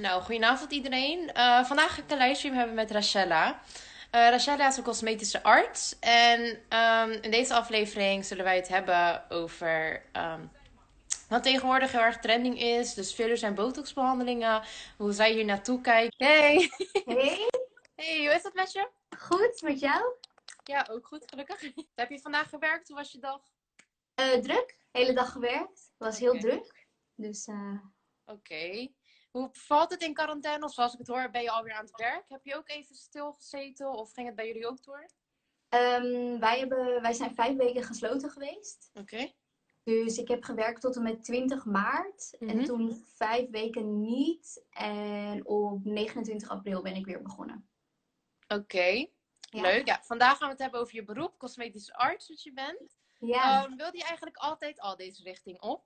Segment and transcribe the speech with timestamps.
[0.00, 1.32] Nou, goedenavond iedereen.
[1.32, 3.50] Eh, vandaag ga ik een livestream hebben met Rachella.
[3.50, 3.60] Uh,
[4.10, 5.98] Rachella is een cosmetische arts.
[6.00, 10.50] En ehm, in deze aflevering zullen wij het hebben over um,
[11.28, 12.94] wat tegenwoordig heel erg trending is.
[12.94, 14.62] Dus fillers en botoxbehandelingen.
[14.96, 16.14] Hoe zij hier naartoe kijkt.
[16.16, 16.70] Hey!
[17.04, 17.48] Hey!
[17.94, 18.88] Hey, hoe is het met je?
[19.18, 20.14] Goed, met jou?
[20.64, 21.72] Ja, ook goed, gelukkig.
[21.94, 22.88] Heb je vandaag gewerkt?
[22.88, 23.40] Hoe was je dag?
[24.20, 24.78] Uh, druk.
[24.92, 25.92] Hele dag gewerkt.
[25.96, 26.86] Was heel druk.
[27.14, 27.48] Dus...
[28.24, 28.88] Oké.
[29.34, 30.64] Hoe valt het in quarantaine?
[30.64, 32.28] Of zoals ik het hoor, ben je alweer aan het werk?
[32.28, 35.08] Heb je ook even stilgezeten of ging het bij jullie ook door?
[35.68, 38.90] Um, wij, hebben, wij zijn vijf weken gesloten geweest.
[38.92, 39.32] Oké.
[39.82, 42.36] Dus ik heb gewerkt tot en met 20 maart.
[42.38, 42.64] En Mhm.
[42.64, 44.64] toen vijf weken niet.
[44.70, 47.68] En op 29 april ben ik weer begonnen.
[48.48, 49.06] Oké,
[49.50, 49.60] Ja.
[49.62, 49.86] leuk.
[49.86, 52.96] Ja, vandaag gaan we het hebben over je beroep, cosmetisch arts, wat je bent.
[53.18, 55.84] Ja, Ehm, wilde je eigenlijk altijd al deze richting op?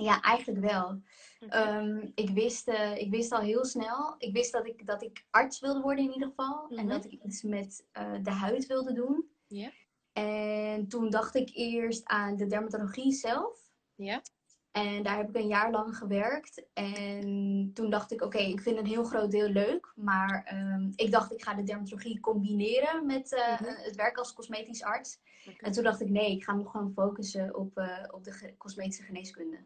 [0.00, 1.00] Ja eigenlijk wel.
[1.48, 4.14] Ehm, ik, wist, eh, ik wist al heel snel.
[4.18, 6.66] Ik wist dat ik, dat ik arts wilde worden in ieder geval.
[6.68, 6.88] En Mhm.
[6.88, 9.30] dat ik iets met eh, de huid wilde doen.
[9.46, 9.70] Ja.
[10.12, 13.58] En toen dacht ik eerst aan de dermatologie zelf.
[13.94, 14.22] Ja?
[14.70, 16.64] En daar heb ik een jaar lang gewerkt.
[16.72, 19.92] En toen dacht ik, oké, ik vind een heel groot deel leuk.
[19.96, 23.64] Maar ehm, ik dacht, ik ga de dermatologie combineren met eh, Mhm.
[23.76, 25.18] het werk als cosmetisch arts.
[25.58, 29.02] En toen dacht ik, nee, ik ga me gewoon focussen op, op de ge- cosmetische
[29.02, 29.58] geneeskunde.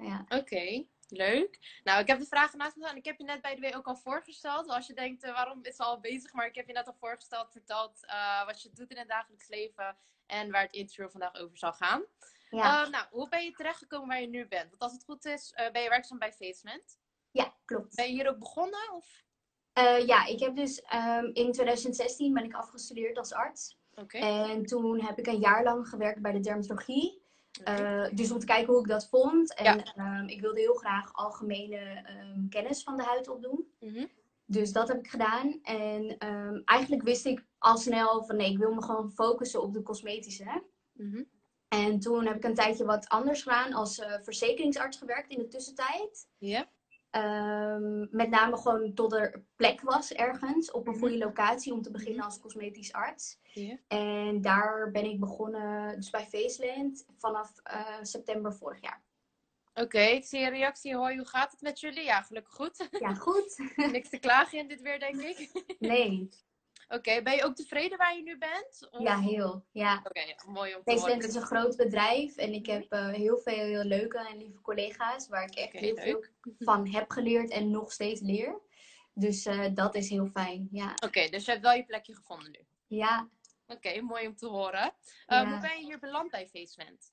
[0.00, 0.24] Ja.
[0.28, 1.80] Oké, leuk.
[1.84, 2.96] Nou, ik heb de vragen naast me staan.
[2.96, 4.68] Ik heb je net bij de W ook al voorgesteld.
[4.68, 6.32] Als je denkt, eh, waarom is ze al bezig?
[6.32, 9.48] Maar ik heb je net al voorgesteld, verteld eh, wat je doet in het dagelijks
[9.48, 9.96] leven.
[10.26, 12.04] En waar het interview vandaag over zal gaan.
[12.50, 12.84] Ja.
[12.84, 14.70] Eh, nou, hoe ben je terechtgekomen waar je nu bent?
[14.70, 16.98] Want als het goed is, eh, ben je werkzaam bij Facement.
[17.30, 17.94] ja, klopt.
[17.94, 18.92] Ben je hier ook begonnen?
[18.92, 19.22] Of?
[20.06, 23.78] Ja, ik heb dus ehm, in 2016 ben ik afgestudeerd als arts.
[23.94, 24.18] Oké.
[24.18, 27.22] En toen heb ik een jaar lang gewerkt bij de dermatologie.
[28.14, 29.54] Dus om te kijken hoe ik dat vond.
[29.54, 29.84] En Ja.
[29.94, 33.72] ehm, ik wilde heel graag algemene ehm, kennis van de huid opdoen.
[33.80, 34.06] Mhm.
[34.46, 35.58] Dus dat heb ik gedaan.
[35.62, 39.72] En ehm, eigenlijk wist ik al snel van nee, ik wil me gewoon focussen op
[39.72, 40.62] de cosmetische.
[40.92, 41.22] Mhm.
[41.68, 45.48] En toen heb ik een tijdje wat anders gedaan als eh, verzekeringsarts gewerkt in de
[45.48, 46.28] tussentijd.
[46.38, 46.68] Ja?
[47.10, 51.00] Ehm, met name gewoon tot er plek was ergens op een Mhm.
[51.00, 53.38] goede locatie om te beginnen als cosmetisch arts.
[53.88, 59.02] En daar ben ik begonnen, dus bij Faceland, vanaf eh, september vorig jaar.
[59.74, 60.96] Oké, ik zie een reactie.
[60.96, 62.04] Hoi, hoe gaat het met jullie?
[62.04, 62.88] Ja, gelukkig goed.
[62.98, 63.56] Ja, goed.
[63.92, 65.64] Niks te klagen in dit weer, denk ik.
[65.78, 66.28] Nee.
[66.92, 68.88] Oké, ben je ook tevreden waar je nu bent?
[68.90, 69.64] Of- Ja, heel.
[69.72, 70.02] Ja.
[70.04, 71.18] Oké, ja, mooi om te horen.
[71.18, 75.28] is een groot bedrijf en ik heb eh, heel veel heel leuke en lieve collega's
[75.28, 76.24] waar ik echt heel veel
[76.58, 78.60] van heb geleerd en nog steeds leer.
[79.14, 80.68] Dus eh, dat is heel fijn.
[80.70, 80.94] Ja.
[81.04, 82.66] Oké, dus je hebt wel je plekje gevonden nu.
[82.96, 83.28] ja.
[83.66, 84.82] Oké, mooi om te horen.
[84.82, 84.92] Eh,
[85.26, 85.50] Ja.
[85.50, 87.12] Hoe ben je hier beland bij Facement?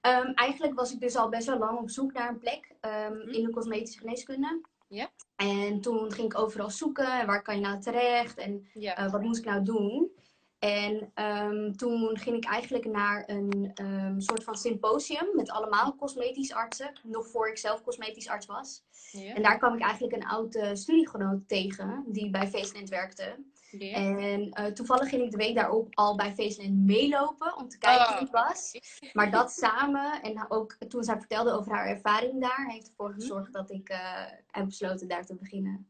[0.00, 3.12] Ehm, eigenlijk was ik dus al best wel lang op zoek naar een plek ehm,
[3.18, 3.28] Mhm.
[3.28, 4.60] in de cosmetische geneeskunde.
[4.94, 5.10] Ja.
[5.36, 7.20] En toen ging ik overal zoeken.
[7.20, 8.38] En waar kan je nou terecht?
[8.38, 8.96] En Ja.
[8.96, 10.10] eh, wat moest ik nou doen?
[10.58, 16.52] En ehm, toen ging ik eigenlijk naar een ehm, soort van symposium met allemaal cosmetisch
[16.52, 17.00] artsen.
[17.02, 18.82] Nog voor ik zelf cosmetisch arts was.
[19.10, 19.34] ja.
[19.34, 23.36] En daar kwam ik eigenlijk een oude studiegenoot tegen die bij Faceland werkte.
[23.80, 28.02] En eh, toevallig ging ik de week daarop al bij Faceland meelopen om te kijken
[28.06, 28.72] Oh, hoe het was.
[29.12, 33.20] Maar dat samen, en ook toen zij vertelde over haar ervaring daar, heeft ervoor Mhm.
[33.20, 35.88] gezorgd dat ik eh, heb besloten daar te beginnen.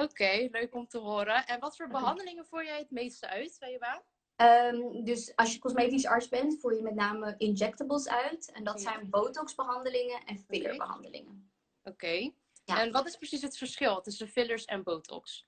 [0.00, 1.46] Oké, leuk om te horen.
[1.46, 4.00] En wat voor behandelingen voer jij het meeste uit bij je baan?
[4.36, 8.50] Ehm, dus als je cosmetisch arts bent, voer je met name injectables uit.
[8.52, 11.50] En dat zijn botoxbehandelingen en fillerbehandelingen.
[11.82, 12.30] Oké.
[12.64, 12.80] Ja.
[12.80, 15.46] En wat is precies het verschil tussen fillers en botox?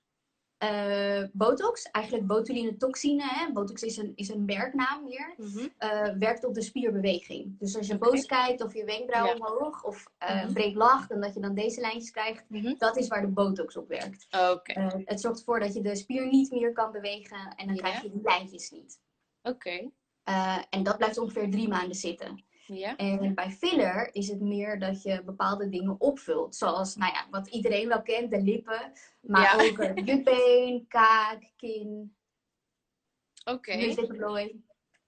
[0.57, 3.51] Eh, botox, eigenlijk botuline toxine, hè?
[3.51, 5.67] botox is een, is een merknaam meer, Mhm.
[5.77, 7.59] eh, werkt op de spierbeweging.
[7.59, 9.33] Dus als je boos kijkt of je wenkbrauw Ja.
[9.33, 10.53] omhoog of eh Mhm.
[10.53, 12.73] breed lacht en dat je dan deze lijntjes krijgt, Mhm.
[12.77, 14.27] dat is waar de botox op werkt.
[14.51, 14.71] Oké.
[14.73, 18.01] Eh, het zorgt ervoor dat je de spier niet meer kan bewegen en dan krijg
[18.01, 18.99] je die lijntjes niet.
[19.41, 19.89] Oké.
[20.69, 22.43] En dat blijft ongeveer drie maanden zitten.
[22.67, 22.95] Ja.
[22.95, 26.55] En bij filler is het meer dat je bepaalde dingen opvult.
[26.55, 28.91] Zoals, nou ja, wat iedereen wel kent, de lippen.
[29.21, 29.53] Maar Ja.
[29.53, 29.77] ook
[30.09, 32.15] je been, kaak, kin,
[33.45, 33.71] Oké.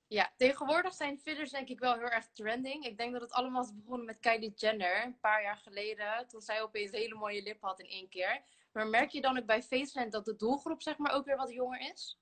[0.07, 2.86] Ja, tegenwoordig zijn fillers denk ik wel heel erg trending.
[2.86, 6.27] Ik denk dat het allemaal is begonnen met Kylie Jenner een paar jaar geleden.
[6.27, 8.42] Toen zij opeens hele mooie lippen had in één keer.
[8.71, 11.54] Maar merk je dan ook bij Faceland dat de doelgroep zeg maar ook weer wat
[11.54, 12.19] jonger is?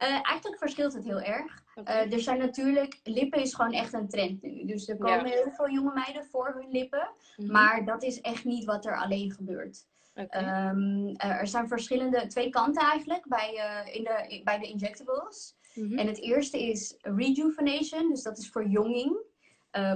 [0.00, 1.62] Eh, eigenlijk verschilt het heel erg.
[1.84, 4.64] Eh, er zijn natuurlijk, lippen is gewoon echt een trend nu.
[4.64, 5.34] Dus er komen Ja.
[5.34, 7.10] heel veel jonge meiden voor hun lippen.
[7.36, 7.52] Mhm.
[7.52, 9.86] Maar dat is echt niet wat er alleen gebeurt.
[10.14, 13.48] Ehm, eh, er zijn verschillende, twee kanten eigenlijk bij,
[13.92, 15.56] in de, bij de injectables.
[15.74, 15.98] Mhm.
[15.98, 19.16] En het eerste is rejuvenation, dus dat is verjonging.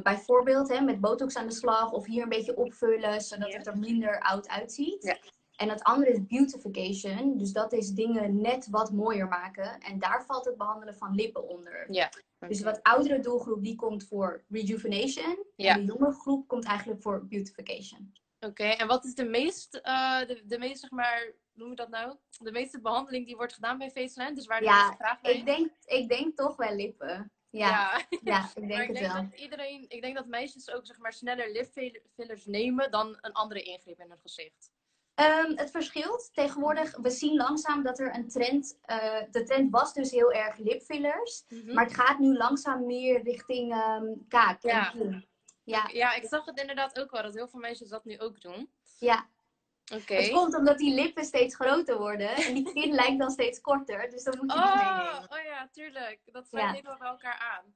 [0.03, 3.79] Bijvoorbeeld hè, met botox aan de slag of hier een beetje opvullen, zodat het er
[3.79, 5.19] minder oud uitziet.
[5.57, 7.39] En het andere is beautification.
[7.39, 9.81] Dus dat is dingen net wat mooier maken.
[9.81, 11.87] En daar valt het behandelen van lippen onder.
[11.93, 12.11] Ja.
[12.49, 15.45] Dus de wat oudere doelgroep die komt voor rejuvenation.
[15.57, 15.75] Ja.
[15.75, 18.13] En de jonge groep komt eigenlijk voor beautification.
[18.41, 21.89] Oké, en wat is de meest, eh, de, de meest, zeg maar, noem je dat
[21.89, 22.17] nou?
[22.39, 24.37] De meeste behandeling die wordt gedaan bij Faceland?
[24.37, 27.33] Dus waar de Ja, vraag bij Ik denk, ik denk toch wel lippen.
[27.51, 28.07] Ja, ja.
[28.23, 28.49] ja.
[28.55, 29.23] ik Maar denk ik het denk wel.
[29.23, 33.63] dat iedereen, ik denk dat meisjes ook zeg maar sneller lipfillers nemen dan een andere
[33.63, 34.73] ingreep in hun gezicht.
[35.15, 36.31] Ehm, het verschilt.
[36.35, 38.79] Tegenwoordig, we zien langzaam dat er een trend...
[38.83, 41.45] eh, de trend was dus heel erg lipfillers.
[41.49, 41.75] Mhm.
[41.75, 44.93] Maar het gaat nu langzaam meer richting ehm, kaak Ja.
[44.93, 45.27] en kin.
[45.65, 48.41] Ja, Ja, ik zag het inderdaad ook wel, dat heel veel meisjes dat nu ook
[48.41, 48.71] doen.
[48.99, 49.27] ja.
[49.95, 50.15] Oké.
[50.15, 52.29] Het komt omdat die lippen steeds groter worden.
[52.29, 54.11] En die kin lijkt dan steeds korter.
[54.11, 55.31] Dus dan moet je Oh, meenemen.
[55.31, 56.21] oh ja, tuurlijk.
[56.25, 56.73] Dat sluit Ja.
[56.73, 57.75] helemaal bij elkaar aan.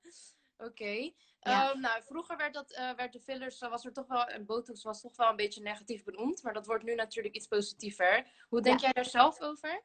[0.68, 1.12] Oké.
[1.40, 1.70] Ja.
[1.70, 4.82] Ehm, nou, vroeger werd, dat, eh, werd de fillers, was er toch wel, en botox
[4.82, 6.42] was toch wel een beetje negatief benoemd.
[6.42, 8.26] Maar dat wordt nu natuurlijk iets positiever.
[8.48, 8.84] Hoe denk Ja.
[8.84, 9.82] jij daar zelf over?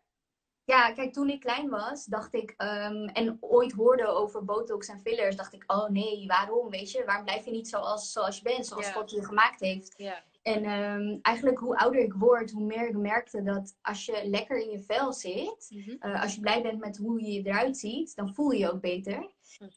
[0.66, 5.00] Ja, kijk, toen ik klein was, dacht ik, ehm, en ooit hoorde over botox en
[5.02, 7.06] fillers, dacht ik, oh nee, waarom, weet je?
[7.06, 8.92] Waarom blijf je niet zoals, zoals je bent, zoals.
[8.92, 9.94] God je gemaakt heeft?
[10.44, 14.58] En ehm, eigenlijk hoe ouder ik word, hoe meer ik merkte dat als je lekker
[14.58, 15.96] in je vel zit, Mhm.
[16.00, 18.82] eh, als je blij bent met hoe je eruit ziet, dan voel je je ook
[18.82, 19.32] beter.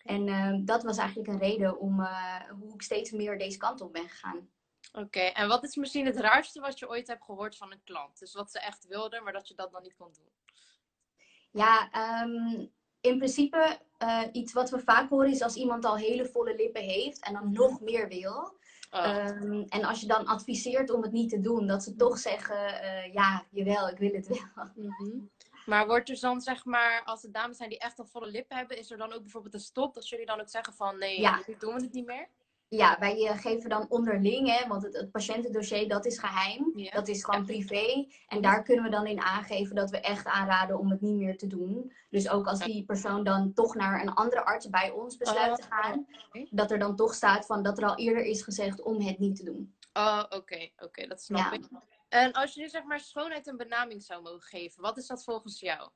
[0.05, 3.81] En ehm, dat was eigenlijk een reden om eh, hoe ik steeds meer deze kant
[3.81, 4.49] op ben gegaan.
[4.93, 8.19] Oké, en wat is misschien het raarste wat je ooit hebt gehoord van een klant?
[8.19, 10.31] Dus wat ze echt wilden, maar dat je dat dan niet kon doen.
[11.51, 12.67] Ja, ehm,
[13.01, 16.83] in principe uh, iets wat we vaak horen is als iemand al hele volle lippen
[16.83, 18.57] heeft en dan nog meer wil.
[18.91, 19.27] Oh.
[19.27, 22.57] Um, en als je dan adviseert om het niet te doen, dat ze toch zeggen,
[22.57, 24.67] uh, ja, jawel, ik wil het wel.
[24.75, 25.31] Mm -hmm.
[25.67, 28.57] Maar wordt er dan, zeg maar, als er dames zijn die echt al volle lippen
[28.57, 31.21] hebben, is er dan ook bijvoorbeeld een stop dat jullie dan ook zeggen van, nee,
[31.21, 31.43] ja.
[31.47, 32.29] nu doen we het niet meer?
[32.69, 36.73] Ja, wij uh, geven dan onderling, hè, want het, het patiëntendossier dat is geheim.
[36.75, 36.91] Ja.
[36.91, 38.07] Dat is gewoon privé.
[38.29, 41.37] En daar kunnen we dan in aangeven dat we echt aanraden om het niet meer
[41.37, 41.93] te doen.
[42.11, 45.55] Dus ook als die persoon dan toch naar een andere arts bij ons besluit Oh,
[45.57, 46.49] te gaan, okay.
[46.51, 49.37] dat er dan toch staat van dat er al eerder is gezegd om het niet
[49.37, 49.75] te doen.
[49.93, 50.73] Oh, oké, okay.
[50.75, 51.53] oké, okay, dat snap ja.
[51.53, 51.69] ik.
[52.09, 55.25] En als je nu zeg maar schoonheid een benaming zou mogen geven, wat is dat
[55.25, 55.91] volgens jou?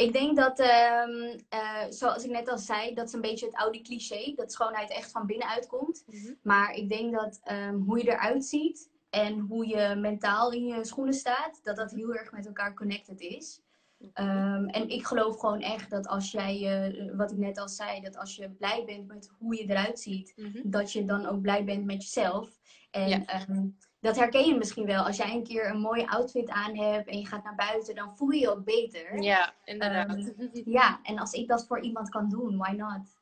[0.00, 3.54] Ik denk dat, um, uh, zoals ik net al zei, dat is een beetje het
[3.54, 4.32] oude cliché.
[4.34, 6.04] Dat schoonheid echt van binnenuit komt.
[6.06, 6.38] Mm -hmm.
[6.42, 10.84] Maar ik denk dat um, hoe je eruit ziet en hoe je mentaal in je
[10.84, 13.60] schoenen staat, dat dat heel erg met elkaar connected is.
[14.00, 18.00] Um, en ik geloof gewoon echt dat als jij, uh, wat ik net al zei,
[18.00, 20.70] dat als je blij bent met hoe je eruit ziet, mm -hmm.
[20.70, 22.58] dat je dan ook blij bent met jezelf.
[22.90, 23.48] En ja.
[23.48, 25.04] um, dat herken je misschien wel.
[25.04, 28.16] Als jij een keer een mooie outfit aan hebt en je gaat naar buiten, dan
[28.16, 29.22] voel je je ook beter.
[29.22, 30.10] Ja, inderdaad.
[30.10, 33.18] Um, ja, en als ik dat voor iemand kan doen, why not?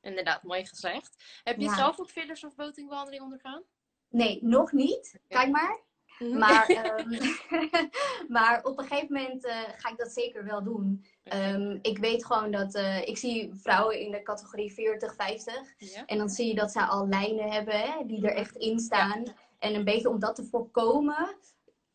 [0.00, 1.40] Inderdaad, mooi gezegd.
[1.42, 1.74] Heb je Ja.
[1.74, 3.62] zelf ook fillers of botingbehandeling ondergaan?
[4.08, 5.20] Nee, nog niet.
[5.28, 5.84] Kijk maar.
[6.18, 6.38] Mhm.
[6.38, 7.18] Maar, um,
[8.36, 11.04] maar op een gegeven moment uh, ga ik dat zeker wel doen.
[11.32, 15.54] Um, ik weet gewoon dat uh, ik zie vrouwen in de categorie 40, 50.
[15.78, 16.04] Ja.
[16.06, 19.22] En dan zie je dat ze al lijnen hebben hè, die er echt in staan.
[19.24, 19.32] Ja.
[19.58, 21.36] En een beetje om dat te voorkomen,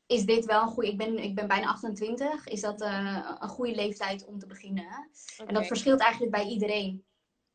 [0.05, 0.89] is dit wel een goede.
[0.89, 2.47] Ik ben, ik ben bijna 28.
[2.47, 4.85] Is dat uh, een goede leeftijd om te beginnen?
[4.85, 5.47] Okay.
[5.47, 7.05] En dat verschilt eigenlijk bij iedereen.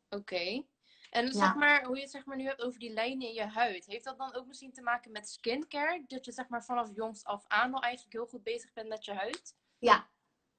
[0.09, 0.35] Oké.
[0.35, 0.67] Okay.
[1.11, 1.33] En Ja.
[1.33, 3.87] zeg maar, hoe je het zeg maar, nu hebt over die lijnen in je huid.
[3.87, 6.05] Heeft dat dan ook misschien te maken met skincare?
[6.07, 9.05] Dat je zeg maar, vanaf jongs af aan al eigenlijk heel goed bezig bent met
[9.05, 9.57] je huid?
[9.79, 10.09] Ja.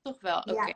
[0.02, 0.38] Toch wel?
[0.38, 0.52] Oké.
[0.52, 0.76] Ja.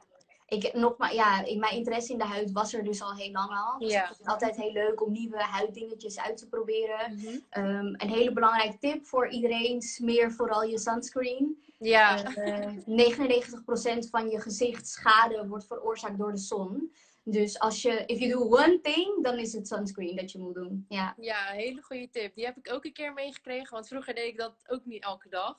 [0.51, 3.31] Ik, nog maar, ja, ik, mijn interesse in de huid was er dus al heel
[3.31, 3.79] lang al.
[3.79, 4.00] Dus Ja.
[4.00, 7.15] ik vind het altijd heel leuk om nieuwe huiddingetjes uit te proberen.
[7.15, 7.65] Mhm.
[7.65, 11.63] Um, een hele belangrijke tip voor iedereen: smeer vooral je sunscreen.
[11.77, 12.36] Ja.
[12.36, 12.67] Uh,
[14.05, 16.93] 99% van je gezichtsschade wordt veroorzaakt door de zon.
[17.24, 20.55] Dus als je, if you do one thing, dan is het sunscreen dat je moet
[20.55, 20.86] doen.
[20.89, 21.15] Ja.
[21.17, 22.36] Ja, hele goede tip.
[22.36, 25.29] Die heb ik ook een keer meegekregen, want vroeger deed ik dat ook niet elke
[25.29, 25.58] dag.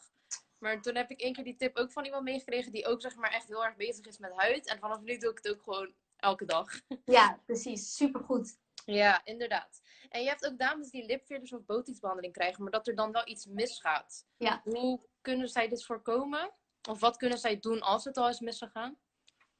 [0.63, 3.17] Maar toen heb ik één keer die tip ook van iemand meegekregen die ook zeg
[3.17, 4.67] maar echt heel erg bezig is met huid.
[4.67, 6.67] En vanaf nu doe ik het ook gewoon elke dag.
[7.05, 7.97] Ja, precies.
[7.97, 8.59] Supergoed.
[8.85, 9.81] Ja, inderdaad.
[10.09, 13.29] En je hebt ook dames die lipfillers of botoxbehandeling krijgen, maar dat er dan wel
[13.29, 14.27] iets misgaat.
[14.37, 14.61] Ja.
[14.65, 16.53] Hoe kunnen zij dit voorkomen?
[16.89, 18.99] Of wat kunnen zij doen als het al is misgegaan?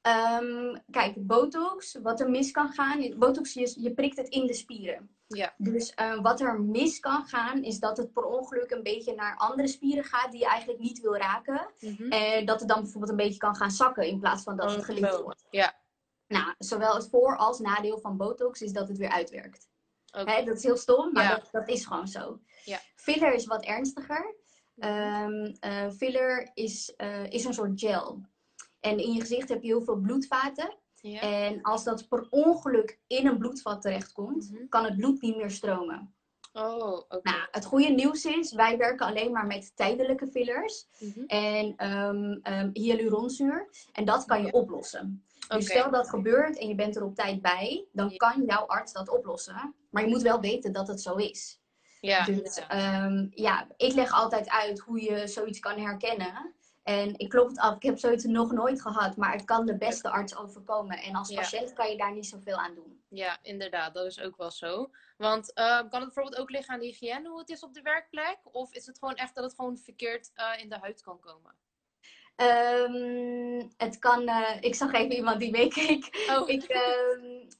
[0.07, 4.53] Um, kijk, botox, wat er mis kan gaan, botox, je, je prikt het in de
[4.53, 5.09] spieren.
[5.27, 5.53] Ja.
[5.57, 9.37] Dus uh, wat er mis kan gaan, is dat het per ongeluk een beetje naar
[9.37, 11.67] andere spieren gaat die je eigenlijk niet wil raken.
[11.79, 12.11] Mm -hmm.
[12.11, 14.75] En dat het dan bijvoorbeeld een beetje kan gaan zakken in plaats van dat Oh,
[14.75, 15.45] het gelicht wordt.
[15.49, 15.73] Ja.
[16.27, 19.69] Nou, zowel het voor- als nadeel van botox is dat het weer uitwerkt.
[20.11, 20.35] Okay.
[20.35, 21.29] Hè, dat is heel stom, maar Ja.
[21.35, 22.39] dat, dat is gewoon zo.
[22.63, 22.79] Ja.
[22.95, 24.35] Filler is wat ernstiger.
[24.73, 24.87] Mhm.
[24.89, 28.21] Um, uh, filler is, uh, is een soort gel.
[28.83, 30.75] En in je gezicht heb je heel veel bloedvaten.
[31.01, 31.19] Ja.
[31.21, 34.67] En als dat per ongeluk in een bloedvat terechtkomt, Mhm.
[34.69, 36.13] kan het bloed niet meer stromen.
[36.53, 37.19] Oh, oké.
[37.23, 41.23] Nou, het goede nieuws is, wij werken alleen maar met tijdelijke fillers Mhm.
[41.27, 43.69] en ehm, hyaluronzuur.
[43.91, 45.23] En dat kan je oplossen.
[45.45, 45.55] Oké.
[45.57, 48.15] Dus stel dat gebeurt en je bent er op tijd bij, dan Ja.
[48.17, 49.75] kan jouw arts dat oplossen.
[49.89, 51.61] Maar je moet wel weten dat het zo is.
[52.01, 52.69] Ja, dus inderdaad.
[52.69, 56.53] ehm, ja, ik leg altijd uit hoe je zoiets kan herkennen.
[56.83, 59.77] En ik klop het af, ik heb zoiets nog nooit gehad, maar het kan de
[59.77, 60.97] beste arts overkomen.
[60.97, 61.35] En als Ja.
[61.35, 63.03] patiënt kan je daar niet zoveel aan doen.
[63.09, 64.89] Ja, inderdaad, dat is ook wel zo.
[65.17, 67.81] Want eh, kan het bijvoorbeeld ook liggen aan de hygiëne, hoe het is op de
[67.81, 68.37] werkplek?
[68.43, 71.55] Of is het gewoon echt dat het gewoon verkeerd eh, in de huid kan komen?
[72.35, 76.25] Ehm, het kan, eh, ik zag even iemand die meekeek.
[76.29, 76.63] Oh, Ik,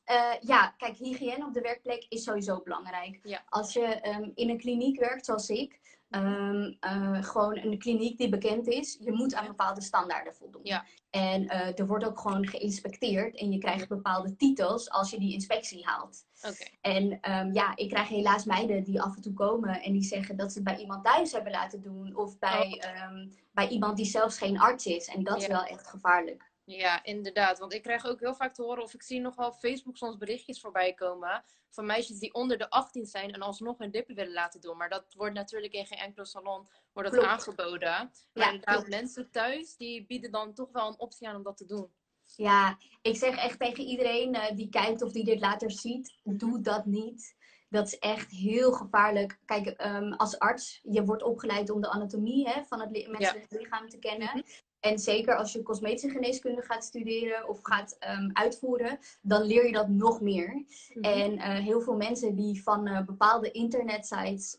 [0.03, 3.19] eh, ja, kijk, hygiëne op de werkplek is sowieso belangrijk.
[3.23, 3.43] Ja.
[3.49, 5.79] Als je ehm, in een kliniek werkt zoals ik,
[6.13, 10.61] ehm, eh, gewoon een kliniek die bekend is, je moet aan bepaalde standaarden voldoen.
[10.63, 10.85] Ja.
[11.09, 15.33] En eh, er wordt ook gewoon geïnspecteerd en je krijgt bepaalde titels als je die
[15.33, 16.25] inspectie haalt.
[16.41, 16.65] oké.
[16.81, 20.37] En ehm, ja, ik krijg helaas meiden die af en toe komen en die zeggen
[20.37, 22.15] dat ze het bij iemand thuis hebben laten doen.
[22.15, 25.07] Of bij, ehm, bij iemand die zelfs geen arts is.
[25.07, 26.51] En dat is wel echt gevaarlijk.
[26.65, 27.59] Ja, inderdaad.
[27.59, 30.17] Want ik krijg ook heel vaak te horen, of ik zie nogal op Facebook soms
[30.17, 31.43] berichtjes voorbij komen.
[31.69, 34.77] Van meisjes die onder de 18 zijn en alsnog hun dippen willen laten doen.
[34.77, 37.27] Maar dat wordt natuurlijk in geen enkele salon wordt dat Klopt.
[37.27, 37.89] aangeboden.
[37.89, 38.89] Maar Ja, inderdaad, klopt.
[38.89, 41.91] mensen thuis, die bieden dan toch wel een optie aan om dat te doen.
[42.35, 46.61] Ja, ik zeg echt tegen iedereen eh, die kijkt of die dit later ziet, doe
[46.61, 47.35] dat niet.
[47.69, 49.39] Dat is echt heel gevaarlijk.
[49.45, 53.51] Kijk, ehm, als arts, je wordt opgeleid om de anatomie hè, van het li- menselijk
[53.51, 54.43] lichaam te kennen.
[54.83, 59.71] En zeker als je cosmetische geneeskunde gaat studeren of gaat ehm, uitvoeren, dan leer je
[59.71, 60.65] dat nog meer.
[60.93, 61.03] Mhm.
[61.03, 64.57] En eh, heel veel mensen die van eh, bepaalde internetsites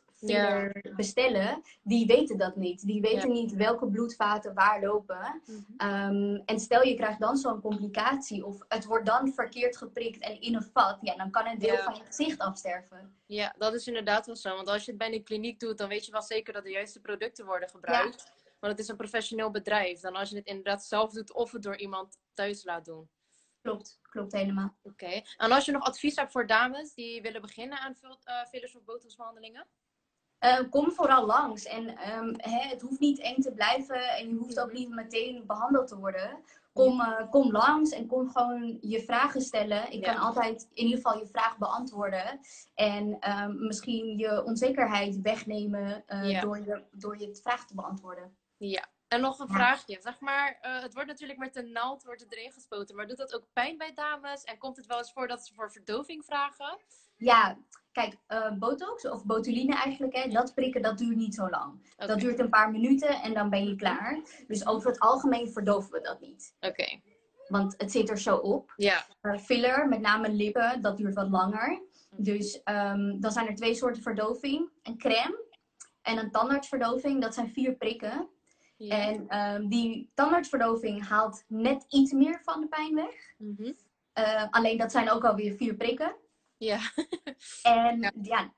[0.97, 2.87] bestellen, die weten dat niet.
[2.87, 5.43] Die weten niet welke bloedvaten waar lopen.
[5.47, 5.61] Mhm.
[5.77, 10.41] Ehm, en stel je krijgt dan zo'n complicatie of het wordt dan verkeerd geprikt en
[10.41, 11.83] in een vat, ja, dan kan een deel Ja.
[11.83, 13.15] van je gezicht afsterven.
[13.27, 14.55] Ja, dat is inderdaad wel zo.
[14.55, 16.71] Want als je het bij een kliniek doet, dan weet je wel zeker dat de
[16.71, 18.33] juiste producten worden gebruikt.
[18.65, 20.01] Want het is een professioneel bedrijf.
[20.01, 23.09] Dan als je het inderdaad zelf doet of het door iemand thuis laat doen.
[23.63, 24.77] Klopt, klopt helemaal.
[24.83, 25.23] Oké.
[25.37, 27.95] En als je nog advies hebt voor dames die willen beginnen aan
[28.25, 29.67] eh, fillers of botoxbehandelingen?
[30.39, 31.65] Eh, kom vooral langs.
[31.65, 35.47] En ehm, hè, het hoeft niet eng te blijven en je hoeft ook niet meteen
[35.47, 36.45] behandeld te worden.
[36.73, 39.93] Kom, eh, kom langs en kom gewoon je vragen stellen.
[39.93, 40.13] Ik Ja.
[40.13, 42.41] kan altijd in ieder geval je vraag beantwoorden.
[42.75, 46.41] En ehm, misschien je onzekerheid wegnemen eh, Ja.
[46.41, 48.37] door, je, door je vraag te beantwoorden.
[48.71, 48.89] Ja.
[49.09, 49.99] En nog een vraagje.
[50.01, 52.97] Zeg maar, eh, het wordt natuurlijk met een naald wordt het erin gespoten.
[52.97, 54.45] Maar doet dat ook pijn bij dames?
[54.45, 56.79] En komt het wel eens voor dat ze voor verdoving vragen?
[57.17, 57.59] Ja,
[57.93, 61.95] kijk, eh, botox of botuline eigenlijk, hè, dat prikken dat duurt niet zo lang.
[61.97, 64.21] Dat duurt een paar minuten en dan ben je klaar.
[64.47, 66.55] Dus over het algemeen verdoven we dat niet.
[66.61, 67.01] Oké.
[67.49, 68.73] Want het zit er zo op.
[68.77, 69.07] Ja.
[69.23, 71.83] Uh, filler, met name lippen, dat duurt wat langer.
[72.11, 72.23] Mhm.
[72.23, 74.71] Dus ehm, dan zijn er twee soorten verdoving.
[74.83, 75.45] Een crème
[76.03, 77.23] en een tandartsverdoving.
[77.23, 78.29] Dat zijn vier prikken.
[78.77, 78.99] Ja.
[78.99, 83.35] En ehm, die tandartsverdoving haalt net iets meer van de pijn weg.
[83.39, 83.73] Mhm.
[84.19, 86.17] Uh, alleen dat zijn ook alweer vier prikken.
[86.57, 86.79] Ja.
[87.63, 88.13] En Ja.
[88.23, 88.55] ja,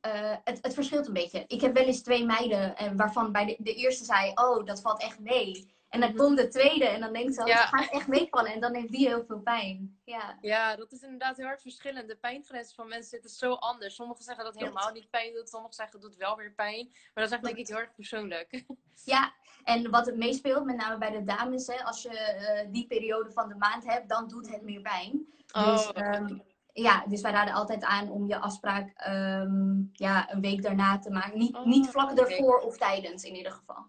[0.00, 1.44] eh, het, het verschilt een beetje.
[1.46, 4.80] Ik heb wel eens twee meiden eh, waarvan bij de, de eerste zei, oh, dat
[4.80, 5.74] valt echt mee.
[5.96, 6.18] En dan Mhm.
[6.18, 7.60] komt de tweede en dan denkt ze, oh, Ja.
[7.60, 8.52] het gaat echt meevallen.
[8.52, 10.00] En dan heeft die heel veel pijn.
[10.04, 10.38] Ja.
[10.40, 12.08] Ja, dat is inderdaad heel erg verschillend.
[12.08, 13.94] De pijngrenzen van mensen zitten zo anders.
[13.94, 15.48] Sommigen zeggen dat het helemaal niet pijn doet.
[15.48, 16.88] Sommigen zeggen dat het wel weer pijn.
[16.92, 18.48] Maar dat is echt denk ik heel erg persoonlijk.
[19.04, 19.32] Ja,
[19.64, 23.30] en wat het meespeelt, met name bij de dames, hè, als je eh, die periode
[23.32, 25.26] van de maand hebt, dan doet het meer pijn.
[25.52, 26.26] Dus, Oh,
[26.72, 31.10] ja, dus wij raden altijd aan om je afspraak ehm, ja, een week daarna te
[31.10, 31.38] maken.
[31.38, 33.86] Niet, Oh, niet vlak ervoor of tijdens in ieder geval.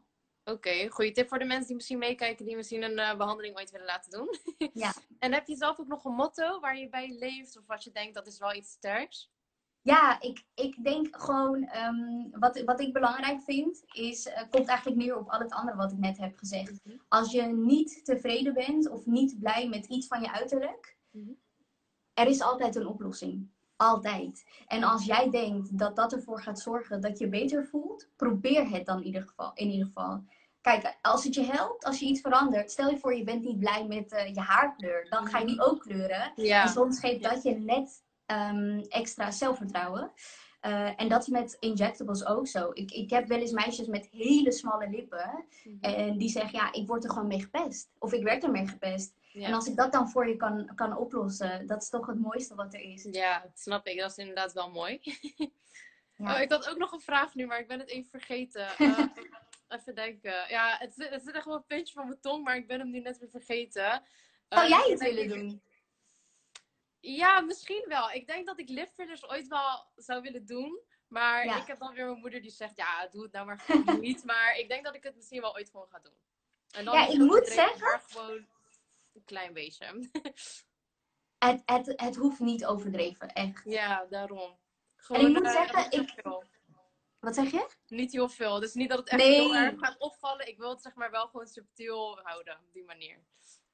[0.51, 3.72] Oké, goede tip voor de mensen die misschien meekijken, die misschien een eh, behandeling ooit
[3.72, 4.30] willen laten doen.
[4.74, 4.94] Ja.
[5.20, 7.58] En heb je zelf ook nog een motto waar je bij leeft?
[7.58, 9.32] Of wat je denkt dat is wel iets sterks?
[9.82, 14.98] Ja, ik, ik denk gewoon, ehm, wat, wat ik belangrijk vind, is, eh, komt eigenlijk
[15.00, 16.80] neer op al het andere wat ik net heb gezegd.
[16.84, 16.98] Mhm.
[17.08, 21.32] Als je niet tevreden bent of niet blij met iets van je uiterlijk, Mhm.
[22.13, 23.50] er is altijd een oplossing.
[23.75, 24.46] Altijd.
[24.68, 28.86] En als jij denkt dat dat ervoor gaat zorgen dat je beter voelt, probeer het
[28.86, 29.51] dan in ieder geval.
[29.54, 30.24] In ieder geval.
[30.68, 33.60] Kijk, als het je helpt, als je iets verandert, stel je voor je bent niet
[33.60, 36.34] blij met eh, je haarkleur, dan ga je die ook kleuren.
[36.36, 40.12] En soms geeft dat je net ehm, extra zelfvertrouwen.
[40.60, 42.70] Eh, en dat is met injectables ook zo.
[42.74, 45.46] Ik, ik heb wel eens meisjes met hele smalle lippen.
[45.64, 45.94] Mhm.
[45.94, 47.90] En die zeggen, ja, ik word er gewoon mee gepest.
[48.00, 49.14] Of ik werd ermee gepest.
[49.32, 49.48] Ja.
[49.48, 52.56] En als ik dat dan voor je kan, kan oplossen, dat is toch het mooiste
[52.56, 53.08] wat er is.
[53.12, 54.00] Ja, dat snap ik.
[54.00, 55.00] Dat is inderdaad wel mooi.
[56.20, 56.34] Ja.
[56.34, 58.68] Oh, ik had ook nog een vraag nu, maar ik ben het even vergeten.
[59.68, 60.50] even denken.
[60.50, 62.80] Ja, het, zit- het zit echt wel een puntje van mijn tong, maar ik ben
[62.80, 64.04] hem nu net weer vergeten.
[64.50, 65.62] Zou Eh, jij het willen ik- doen?
[67.00, 68.12] Ja, misschien wel.
[68.12, 70.82] Ik denk dat ik lipfillers ooit wel zou willen doen.
[71.08, 71.62] Maar Ja.
[71.62, 74.24] ik heb dan weer mijn moeder die zegt, ja, doe het nou maar gewoon niet.
[74.24, 76.14] Maar ik denk dat ik het misschien wel ooit gewoon ga doen.
[76.72, 78.48] En dan Ja, ik moet zeggen- Maar gewoon
[79.14, 79.86] een klein beetje.
[81.38, 83.62] Het, het, het hoeft niet overdreven, echt.
[83.66, 84.50] ja, daarom.
[84.50, 84.58] En
[84.96, 86.44] Gewoon, ik moet eh, zeggen, ik- veel.
[87.27, 87.67] Wat zeg je?
[87.88, 88.60] Niet heel veel.
[88.60, 89.36] Dus niet dat het echt Nee.
[89.36, 90.48] heel erg gaat opvallen.
[90.48, 92.53] Ik wil het zeg maar wel gewoon subtiel houden.
[92.53, 93.19] Op die manier.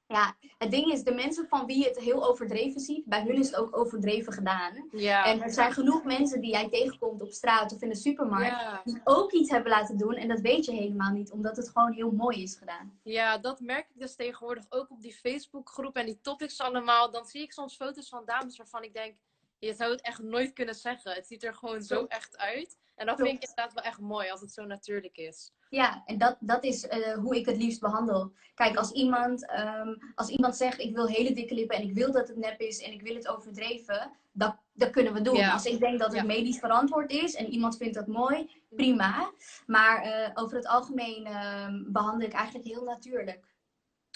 [0.06, 3.34] Ja, het ding is, de mensen van wie je het heel overdreven ziet, bij hun
[3.34, 4.88] is het ook overdreven gedaan.
[4.90, 5.24] Ja.
[5.24, 8.80] En er zijn genoeg mensen die jij tegenkomt op straat of in de supermarkt, ja.
[8.84, 10.14] die ook iets hebben laten doen.
[10.14, 12.98] En dat weet je helemaal niet, omdat het gewoon heel mooi is gedaan.
[13.02, 17.10] Ja, dat merk ik dus tegenwoordig ook op die Facebookgroep en die topics allemaal.
[17.10, 19.16] Dan zie ik soms foto's van dames waarvan ik denk,
[19.64, 21.12] je zou het echt nooit kunnen zeggen.
[21.12, 22.76] Het ziet er gewoon zo echt uit.
[22.94, 23.30] En dat Klopt.
[23.30, 25.52] vind ik inderdaad wel echt mooi als het zo natuurlijk is.
[25.68, 28.32] Ja, en dat, dat is eh, hoe ik het liefst behandel.
[28.54, 32.12] Kijk, als iemand, ehm, als iemand zegt ik wil hele dikke lippen en ik wil
[32.12, 35.36] dat het nep is en ik wil het overdreven, dat, dat kunnen we doen.
[35.36, 35.52] Ja.
[35.52, 36.24] Als ik denk dat het Ja.
[36.24, 39.32] medisch verantwoord is en iemand vindt dat mooi, prima.
[39.66, 43.52] Maar eh, over het algemeen ehm, behandel ik eigenlijk heel natuurlijk.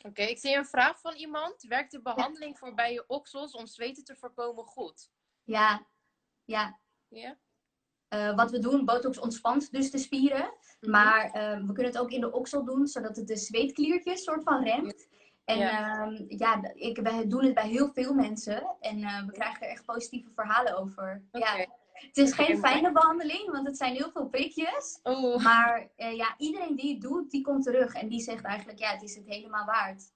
[0.07, 1.63] Oké, ik zie een vraag van iemand.
[1.63, 5.11] Werkt de behandeling voor bij je oksels om zweten te voorkomen goed?
[5.49, 5.87] Ja,
[6.45, 6.79] ja.
[7.09, 7.39] Ja?
[8.09, 10.53] Eh, wat we doen, botox ontspant dus de spieren.
[10.81, 10.91] Mhm.
[10.91, 14.43] Maar ehm, we kunnen het ook in de oksel doen, zodat het de zweetkliertjes soort
[14.43, 15.09] van remt.
[15.45, 16.05] En Ja.
[16.29, 18.77] ja, ja ik, wij doen het bij heel veel mensen.
[18.81, 21.23] En eh, we krijgen er echt positieve verhalen over.
[21.33, 21.67] Ja.
[21.93, 25.01] Het is geen fijne behandeling, want het zijn heel veel prikjes.
[25.03, 27.95] Oh, Maar eh, ja, iedereen die het doet, die komt terug.
[27.95, 30.13] En die zegt eigenlijk, ja, het is het helemaal waard.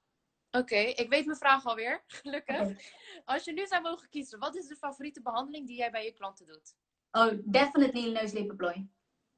[0.61, 0.76] Oké.
[0.76, 2.02] Ik weet mijn vraag alweer.
[2.23, 2.78] Gelukkig.
[3.25, 6.12] Als je nu zou mogen kiezen, wat is de favoriete behandeling die jij bij je
[6.12, 6.75] klanten doet?
[7.11, 8.88] Oh, definitely neuslippenplooi.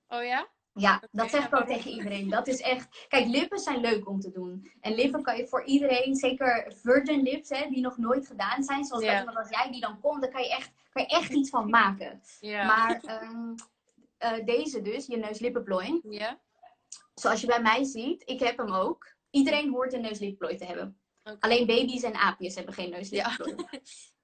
[0.09, 0.49] Oh ja?
[0.73, 2.29] Ja, dat zeg ik ook tegen iedereen.
[2.29, 3.07] Dat is echt.
[3.09, 4.73] Kijk, lippen zijn leuk om te doen.
[4.81, 8.85] En lippen kan je voor iedereen, zeker virgin lips, hè, die nog nooit gedaan zijn,
[8.85, 11.51] zoals iemand als jij die dan komt, daar kan je echt, kan je echt iets
[11.51, 12.23] van maken.
[12.43, 13.55] Maar ehm,
[14.19, 16.41] eh, deze dus, je neuslippenplooi, Ja?
[17.15, 19.15] zoals je bij mij ziet, ik heb hem ook.
[19.31, 20.99] Iedereen hoort een neuslippenplooi te hebben.
[21.39, 23.57] Alleen baby's en aapjes hebben geen neuslippenplooi.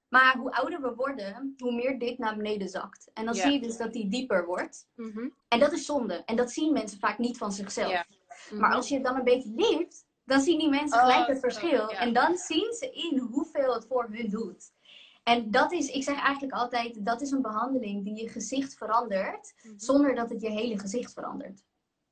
[0.09, 3.11] Maar hoe ouder we worden, hoe meer dit naar beneden zakt.
[3.15, 3.43] En dan Ja.
[3.43, 4.89] zie je dus dat die dieper wordt.
[4.95, 5.29] Mhm.
[5.49, 6.15] En dat is zonde.
[6.25, 7.91] En dat zien mensen vaak niet van zichzelf.
[7.91, 8.07] Ja.
[8.51, 8.73] Maar Mhm.
[8.77, 11.91] als je het dan een beetje lift, dan zien die mensen Oh, gelijk het verschil.
[11.91, 11.99] ja.
[11.99, 14.73] En dan zien ze in hoeveel het voor hun doet.
[15.23, 19.55] En dat is, ik zeg eigenlijk altijd, dat is een behandeling die je gezicht verandert,
[19.63, 19.79] Mhm.
[19.79, 21.63] zonder dat het je hele gezicht verandert.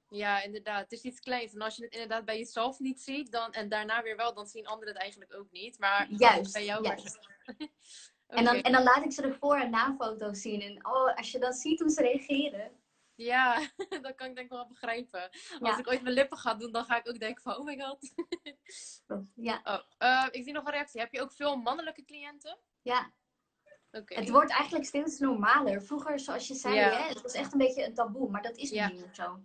[0.08, 0.80] Ja, inderdaad.
[0.80, 1.54] Het is iets kleins.
[1.54, 4.46] En als je het inderdaad bij jezelf niet ziet, dan, en daarna weer wel, dan
[4.46, 5.78] zien anderen het eigenlijk ook niet.
[5.78, 7.18] Maar Juist, bij jou juist.
[8.26, 10.60] En, dan, en dan laat ik ze de voor- en na-foto's zien.
[10.60, 12.70] En oh, als je dan ziet hoe ze reageren.
[13.14, 13.58] Ja,
[14.02, 15.30] dat kan ik denk ik wel begrijpen.
[15.30, 15.78] Als Ja.
[15.78, 18.12] ik ooit mijn lippen ga doen, dan ga ik ook denken van, oh my god.
[19.34, 21.00] Ja, Oh, eh, ik zie nog een reactie.
[21.00, 22.58] Heb je ook veel mannelijke cliënten?
[22.82, 23.12] ja.
[23.90, 24.14] Oké.
[24.14, 25.82] het wordt eigenlijk steeds normaler.
[25.82, 26.90] Vroeger, zoals je zei, Ja.
[26.90, 28.30] hè, het was echt een beetje een taboe.
[28.30, 28.88] Maar dat is Ja.
[28.88, 29.42] niet meer zo.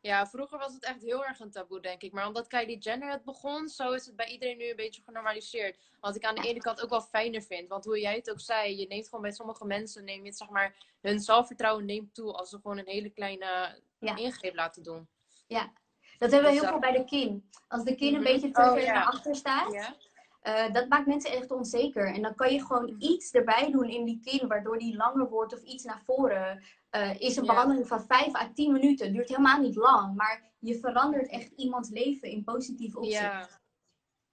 [0.00, 2.12] Ja, vroeger was het echt heel erg een taboe, denk ik.
[2.12, 5.78] Maar omdat Kylie Jenner het begon, zo is het bij iedereen nu een beetje genormaliseerd.
[6.00, 7.68] Wat ik aan de ene kant ook wel fijner vind.
[7.68, 10.36] Want hoe jij het ook zei, je neemt gewoon bij sommige mensen, neem je het,
[10.38, 14.16] zeg maar, hun zelfvertrouwen neemt toe als ze gewoon een hele kleine Ja.
[14.16, 15.08] ingreep laten doen.
[16.18, 17.50] Dat hebben we Dus heel veel bij de kin.
[17.68, 18.32] Als de kin een Mhm.
[18.32, 18.92] beetje te Oh, ja.
[18.92, 19.96] naar achter staat, Ja?
[20.48, 22.14] Eh, dat maakt mensen echt onzeker.
[22.14, 23.00] En dan kan je gewoon Mhm.
[23.02, 26.64] iets erbij doen in die kin, waardoor die langer wordt of iets naar voren.
[26.90, 27.52] Eh, is een Ja.
[27.52, 29.12] behandeling van 5 à 10 minuten.
[29.12, 33.20] Duurt helemaal niet lang, maar je verandert echt iemands leven in positief opzicht.
[33.20, 33.48] Ja.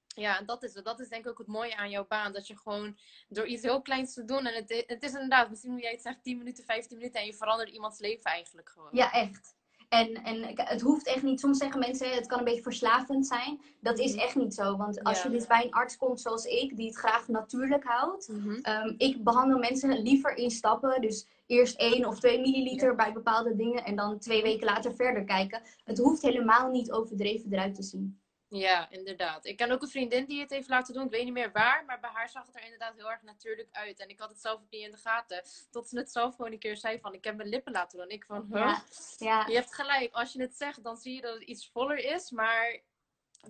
[0.07, 0.73] Ja, en dat is.
[0.73, 2.33] Dat is denk ik ook het mooie aan jouw baan.
[2.33, 2.97] Dat je gewoon
[3.27, 4.45] door iets heel kleins te doen.
[4.45, 7.19] En het, het is inderdaad, misschien hoe jij het zegt, 10 minuten, 15 minuten.
[7.19, 8.89] En je verandert iemands leven eigenlijk gewoon.
[8.91, 9.54] Ja, echt.
[9.89, 11.39] En, en het hoeft echt niet.
[11.39, 13.61] Soms zeggen mensen, het kan een beetje verslavend zijn.
[13.81, 14.21] Dat is Mhm.
[14.21, 14.77] echt niet zo.
[14.77, 15.29] Want als Ja.
[15.29, 18.31] je dus bij een arts komt zoals ik, die het graag natuurlijk houdt.
[18.61, 21.01] Ehm, ik behandel mensen liever in stappen.
[21.01, 23.83] Dus eerst 1 of 2 milliliter bij bepaalde dingen.
[23.85, 25.61] En dan twee weken later verder kijken.
[25.83, 28.19] Het hoeft helemaal niet overdreven eruit te zien.
[28.57, 29.45] Ja, inderdaad.
[29.45, 31.05] Ik ken ook een vriendin die het heeft laten doen.
[31.05, 33.67] Ik weet niet meer waar, maar bij haar zag het er inderdaad heel erg natuurlijk
[33.71, 33.99] uit.
[33.99, 35.43] En ik had het zelf ook niet in de gaten.
[35.71, 38.09] Tot ze het zelf gewoon een keer zei van, ik heb mijn lippen laten doen.
[38.09, 38.59] Ik van, huh?
[38.59, 38.83] Ja,
[39.17, 40.13] ja, Je hebt gelijk.
[40.13, 42.31] Als je het zegt, dan zie je dat het iets voller is.
[42.31, 42.81] Maar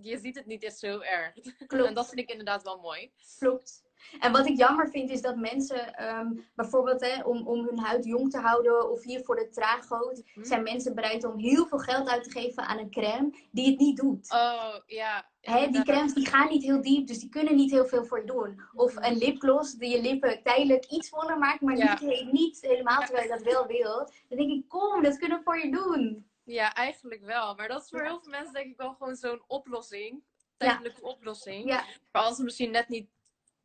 [0.01, 1.33] je ziet het niet eens zo erg.
[1.67, 1.85] klopt.
[1.85, 3.11] En dat vind ik inderdaad wel mooi.
[3.39, 3.83] Klopt.
[4.19, 8.05] En wat ik jammer vind is dat mensen ehm, bijvoorbeeld hè, om, om hun huid
[8.05, 10.45] jong te houden of hier voor de traaggoot, Mhm.
[10.45, 13.79] zijn mensen bereid om heel veel geld uit te geven aan een crème die het
[13.79, 14.31] niet doet.
[14.31, 15.29] Oh, ja.
[15.41, 18.19] Hè, die crèmes die gaan niet heel diep, dus die kunnen niet heel veel voor
[18.19, 18.61] je doen.
[18.73, 21.97] Of een lipgloss die je lippen tijdelijk iets voller maakt, maar Ja.
[22.01, 24.09] niet, niet helemaal terwijl je dat wel wil.
[24.27, 26.29] Dan denk ik, kom, dat kunnen we voor je doen.
[26.43, 27.55] Ja, eigenlijk wel.
[27.55, 28.05] Maar dat is voor Ja.
[28.05, 30.23] heel veel mensen denk ik wel gewoon zo'n oplossing.
[30.57, 31.67] Tijdelijke oplossing.
[31.67, 33.09] Ja, Maar als ze misschien net niet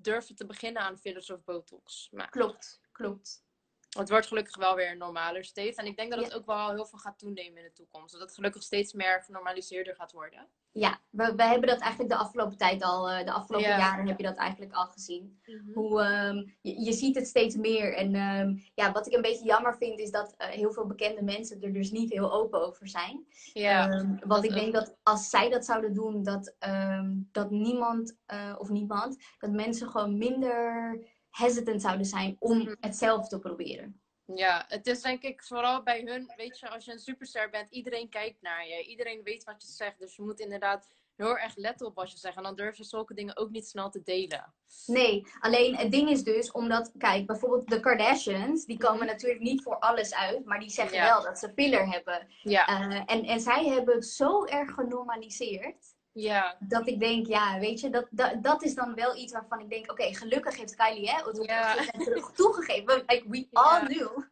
[0.03, 2.09] durven te beginnen aan fillers of botox.
[2.11, 3.45] Maar klopt, klopt.
[3.99, 5.77] Het wordt gelukkig wel weer normaler steeds.
[5.79, 6.37] En ik denk dat het Ja.
[6.37, 8.13] ook wel heel veel gaat toenemen in de toekomst.
[8.13, 10.49] Dat het gelukkig steeds meer genormaliseerder gaat worden.
[10.73, 13.79] Ja, we, we hebben dat eigenlijk de afgelopen tijd al, eh, de afgelopen Ja.
[13.79, 15.41] jaren heb je dat eigenlijk al gezien.
[15.75, 17.97] Hoe, ehm, je, je ziet het steeds meer.
[17.97, 21.23] En ehm, ja, wat ik een beetje jammer vind, is dat eh, heel veel bekende
[21.23, 23.27] mensen er dus niet heel open over zijn.
[23.53, 26.55] Ja, Ehm, want ik denk dat als zij dat zouden doen, dat,
[27.33, 30.99] dat niemand eh, of niemand, dat mensen gewoon minder
[31.31, 32.75] hesitant zouden zijn om Mhm.
[32.81, 34.01] het zelf te proberen.
[34.35, 37.71] ja, het is denk ik vooral bij hun, weet je, als je een superster bent,
[37.71, 38.85] iedereen kijkt naar je.
[38.85, 39.99] Iedereen weet wat je zegt.
[39.99, 42.37] Dus je moet inderdaad heel erg letten op wat je zegt.
[42.37, 44.55] En dan durf je zulke dingen ook niet snel te delen.
[44.87, 49.07] Nee, alleen het ding is dus, omdat, kijk, bijvoorbeeld de Kardashians, die komen Mhm.
[49.07, 51.05] natuurlijk niet voor alles uit, maar die zeggen Ja.
[51.05, 52.27] wel dat ze filler hebben.
[52.43, 57.59] Ja, Eh, en, en zij hebben het zo erg genormaliseerd, ja, dat ik denk, ja,
[57.59, 60.75] weet je, dat, dat, dat is dan wel iets waarvan ik denk, oké, gelukkig heeft
[60.77, 61.75] Kylie hè, het Ja.
[62.05, 62.97] terug toegegeven.
[63.07, 64.23] Like, we all knew.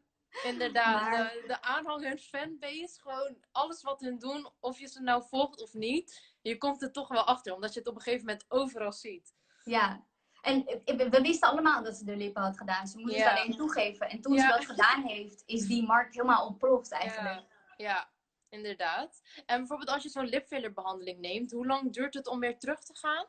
[0.45, 1.11] inderdaad.
[1.11, 5.23] Maar- De, de aanhang, hun fanbase, gewoon alles wat hun doen, of je ze nou
[5.29, 8.27] volgt of niet, je komt er toch wel achter, omdat je het op een gegeven
[8.27, 9.35] moment overal ziet.
[9.65, 10.07] Ja.
[10.43, 12.87] En eh, we we wisten allemaal dat ze de lippen had gedaan.
[12.87, 14.09] Ze moest het alleen toegeven.
[14.09, 17.35] En toen ze dat gedaan heeft, is die markt helemaal ontploft eigenlijk.
[17.35, 17.45] Ja,
[17.77, 18.09] ja,
[18.49, 19.21] inderdaad.
[19.47, 22.97] En bijvoorbeeld als je zo'n lipfillerbehandeling neemt, hoe lang duurt het om weer terug te
[22.97, 23.27] gaan?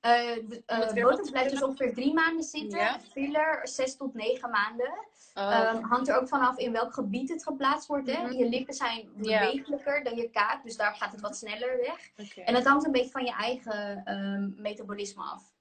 [0.00, 3.00] Eh, de- het eh, botox blijft dus ongeveer drie maanden zitten.
[3.00, 5.06] Filler zes tot negen maanden.
[5.34, 8.10] Oh, Ehm, hangt er ook vanaf in welk gebied het geplaatst wordt.
[8.10, 8.22] Hè?
[8.22, 8.32] Mhm.
[8.32, 10.62] Je lippen zijn bewegelijker dan je kaak.
[10.64, 12.10] Dus daar gaat het wat sneller weg.
[12.44, 15.52] En het hangt een beetje van je eigen ehm, metabolisme af.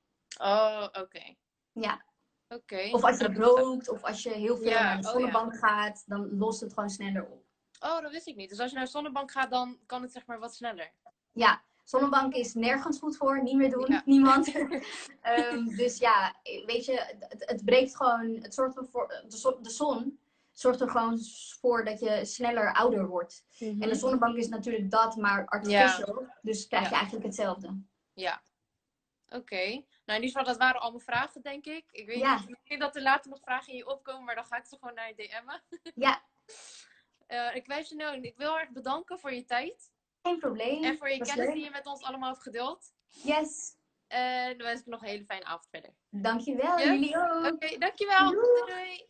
[0.41, 1.35] Oh, oké.
[1.71, 2.01] Ja.
[2.47, 2.89] Oké.
[2.91, 6.03] Of als je Dat- rookt of als je heel veel naar de oh zonnebank gaat.
[6.07, 7.43] Dan lost het gewoon sneller op.
[7.79, 8.49] Oh, dat wist ik niet.
[8.49, 10.91] Dus als je naar de zonnebank gaat, dan kan het zeg maar wat sneller.
[11.31, 13.43] Ja, zonnebank is nergens goed voor.
[13.43, 13.85] Niet meer doen.
[13.87, 14.01] Ja.
[14.15, 14.51] Niemand.
[15.21, 18.35] Ehm, dus ja, weet je, het, het breekt gewoon.
[18.41, 19.07] Het zorgt ervoor.
[19.27, 20.19] De, zon- de zon
[20.51, 21.19] zorgt er gewoon
[21.59, 23.45] voor dat je sneller ouder wordt.
[23.59, 26.27] En de zonnebank is natuurlijk dat, maar artificial.
[26.41, 26.95] Dus krijg je Ja.
[26.95, 27.81] eigenlijk hetzelfde.
[28.13, 28.41] Ja.
[29.29, 29.55] Oké.
[29.65, 31.85] Nou, in ieder geval, dat waren allemaal vragen, denk ik.
[31.91, 32.41] Ik weet Ja.
[32.67, 34.93] niet dat er later nog vragen in je opkomen, maar dan ga ik ze gewoon
[34.95, 35.61] naar je DM'en.
[35.95, 36.21] Ja,
[37.29, 39.91] Eh, ik wens je nou, ik wil erg bedanken voor je tijd.
[40.21, 40.83] geen probleem.
[40.83, 41.53] En voor je kennis leuk.
[41.53, 42.93] die je met ons allemaal hebt gedeeld.
[43.07, 43.77] Yes.
[44.07, 45.93] En dan wens ik nog een hele fijne avond verder.
[46.09, 46.79] Dankjewel.
[46.79, 47.45] Jullie ook.
[47.45, 48.31] Oké, dankjewel.
[48.31, 48.45] Doei.
[48.45, 49.05] Doei doei.